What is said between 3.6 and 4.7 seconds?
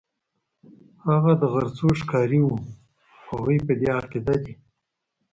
په دې عقیده دي.